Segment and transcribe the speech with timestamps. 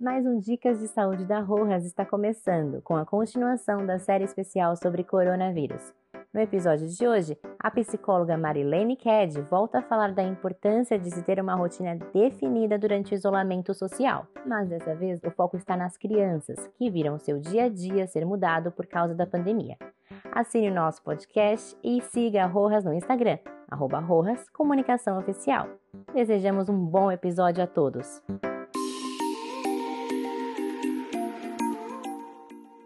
[0.00, 4.74] Mais um Dicas de Saúde da Rojas está começando, com a continuação da série especial
[4.74, 5.92] sobre coronavírus.
[6.32, 11.22] No episódio de hoje, a psicóloga Marilene Ked volta a falar da importância de se
[11.22, 14.26] ter uma rotina definida durante o isolamento social.
[14.46, 18.24] Mas dessa vez, o foco está nas crianças, que viram seu dia a dia ser
[18.24, 19.76] mudado por causa da pandemia.
[20.32, 23.36] Assine o nosso podcast e siga a Rojas no Instagram,
[23.70, 25.68] arroba Rojas Comunicação Oficial.
[26.14, 28.22] Desejamos um bom episódio a todos!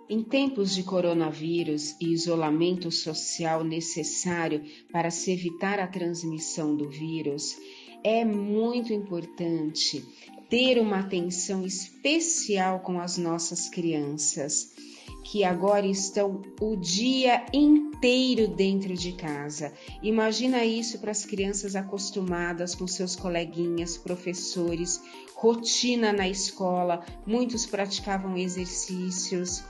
[0.07, 4.63] Em tempos de coronavírus e isolamento social necessário
[4.93, 7.57] para se evitar a transmissão do vírus,
[8.03, 10.05] é muito importante
[10.51, 14.75] ter uma atenção especial com as nossas crianças,
[15.25, 19.73] que agora estão o dia inteiro dentro de casa.
[20.03, 25.01] Imagina isso para as crianças acostumadas com seus coleguinhas, professores,
[25.35, 29.65] rotina na escola, muitos praticavam exercícios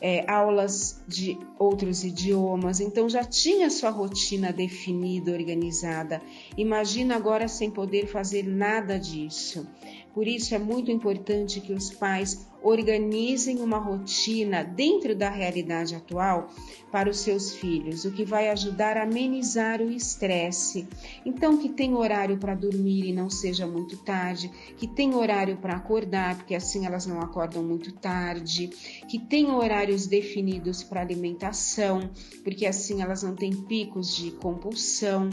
[0.00, 6.22] é, aulas de outros idiomas, então já tinha sua rotina definida, organizada.
[6.56, 9.66] Imagina agora sem poder fazer nada disso.
[10.14, 16.48] Por isso é muito importante que os pais organizem uma rotina dentro da realidade atual
[16.90, 20.88] para os seus filhos, o que vai ajudar a amenizar o estresse.
[21.24, 25.76] Então, que tem horário para dormir e não seja muito tarde, que tem horário para
[25.76, 28.68] acordar, porque assim elas não acordam muito tarde,
[29.08, 32.10] que tem horários definidos para alimentação,
[32.42, 35.30] porque assim elas não têm picos de compulsão.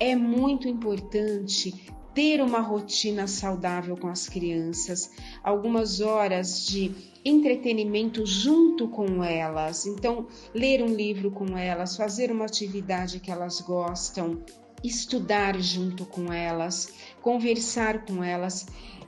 [0.00, 1.72] É muito importante
[2.14, 5.10] ter uma rotina saudável com as crianças,
[5.42, 9.86] algumas horas de entretenimento junto com elas.
[9.86, 14.42] Então, ler um livro com elas, fazer uma atividade que elas gostam,
[14.82, 18.66] estudar junto com elas, conversar com elas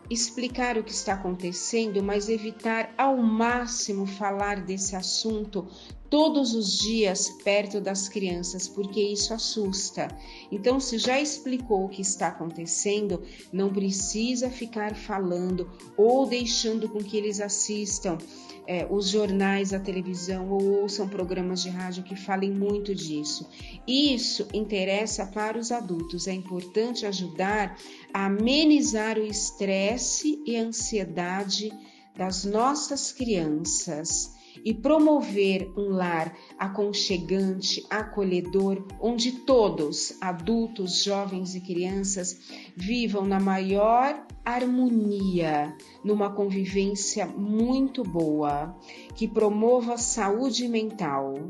[0.09, 5.67] explicar o que está acontecendo, mas evitar ao máximo falar desse assunto
[6.11, 10.09] todos os dias perto das crianças, porque isso assusta.
[10.51, 13.23] Então, se já explicou o que está acontecendo,
[13.53, 18.19] não precisa ficar falando ou deixando com que eles assistam
[18.67, 23.49] é, os jornais, a televisão ou ouçam programas de rádio que falem muito disso.
[23.87, 26.27] Isso interessa para os adultos.
[26.27, 27.79] É importante ajudar
[28.13, 31.73] a amenizar o estresse e a ansiedade
[32.17, 34.36] das nossas crianças
[34.67, 42.37] e promover um lar aconchegante, acolhedor, onde todos, adultos, jovens e crianças,
[42.75, 45.73] vivam na maior harmonia,
[46.05, 48.77] numa convivência muito boa,
[49.15, 51.47] que promova saúde mental.